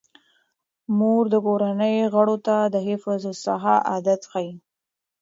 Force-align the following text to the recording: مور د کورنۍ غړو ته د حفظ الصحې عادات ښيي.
مور 0.97 1.23
د 1.33 1.35
کورنۍ 1.45 1.95
غړو 2.13 2.37
ته 2.45 2.55
د 2.73 2.75
حفظ 2.87 3.21
الصحې 3.33 3.75
عادات 3.91 4.21
ښيي. 4.31 4.51